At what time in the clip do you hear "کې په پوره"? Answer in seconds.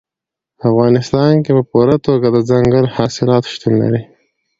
1.43-1.97